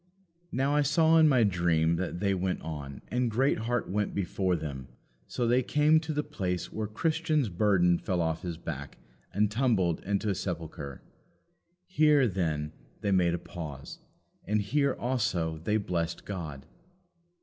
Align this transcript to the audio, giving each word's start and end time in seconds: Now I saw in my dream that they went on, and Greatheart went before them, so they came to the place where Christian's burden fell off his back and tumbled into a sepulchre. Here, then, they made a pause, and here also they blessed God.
Now 0.51 0.75
I 0.75 0.81
saw 0.81 1.19
in 1.19 1.29
my 1.29 1.43
dream 1.43 1.95
that 1.97 2.21
they 2.21 2.33
went 2.33 2.63
on, 2.63 3.03
and 3.09 3.29
Greatheart 3.29 3.87
went 3.87 4.15
before 4.15 4.55
them, 4.55 4.87
so 5.27 5.45
they 5.47 5.61
came 5.61 5.99
to 5.99 6.11
the 6.11 6.23
place 6.23 6.73
where 6.73 6.87
Christian's 6.87 7.49
burden 7.49 7.99
fell 7.99 8.19
off 8.19 8.41
his 8.41 8.57
back 8.57 8.97
and 9.31 9.51
tumbled 9.51 9.99
into 10.03 10.29
a 10.31 10.33
sepulchre. 10.33 11.03
Here, 11.85 12.27
then, 12.27 12.71
they 13.01 13.11
made 13.11 13.35
a 13.35 13.37
pause, 13.37 13.99
and 14.43 14.63
here 14.63 14.95
also 14.95 15.59
they 15.59 15.77
blessed 15.77 16.25
God. 16.25 16.65